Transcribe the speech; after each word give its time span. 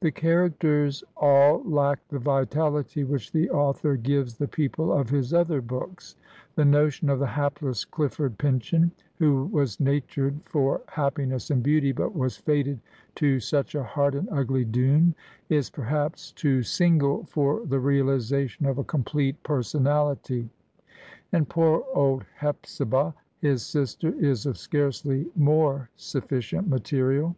The 0.00 0.12
charac 0.12 0.58
ters 0.58 1.02
all 1.16 1.62
lack 1.64 2.06
the 2.08 2.18
vitality 2.18 3.04
which 3.04 3.32
the 3.32 3.48
author 3.48 3.96
gives 3.96 4.36
the 4.36 4.46
people 4.48 4.92
of 4.92 5.08
his 5.08 5.32
other 5.32 5.62
books. 5.62 6.14
The 6.56 6.66
notion 6.66 7.08
of 7.08 7.20
the 7.20 7.26
hapless 7.26 7.86
Clifford 7.86 8.36
Pyncheon, 8.36 8.92
who 9.14 9.46
was 9.46 9.80
natured 9.80 10.40
for 10.44 10.82
happiness 10.88 11.50
and 11.50 11.62
beauty, 11.62 11.90
but 11.90 12.14
was 12.14 12.36
fated 12.36 12.78
to 13.14 13.40
such 13.40 13.74
a 13.74 13.82
hard 13.82 14.14
and 14.14 14.28
ugly 14.30 14.66
doom, 14.66 15.14
is 15.48 15.70
perhaps 15.70 16.32
too 16.32 16.62
single 16.62 17.24
for 17.24 17.64
the 17.64 17.80
realization 17.80 18.66
of 18.66 18.76
a 18.76 18.84
com 18.84 19.04
plete 19.04 19.36
personality; 19.42 20.50
€Uid 21.32 21.48
poor 21.48 21.82
old 21.94 22.26
Hepzibah, 22.36 23.14
his 23.38 23.64
sister, 23.64 24.12
is 24.22 24.44
of 24.44 24.58
scarcely 24.58 25.28
more 25.34 25.88
sufficient 25.96 26.68
material. 26.68 27.34